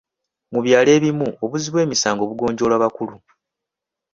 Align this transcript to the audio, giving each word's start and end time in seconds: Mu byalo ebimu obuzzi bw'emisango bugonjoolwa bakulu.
Mu 0.53 0.59
byalo 0.65 0.89
ebimu 0.97 1.27
obuzzi 1.43 1.69
bw'emisango 1.71 2.23
bugonjoolwa 2.29 2.81
bakulu. 2.83 3.17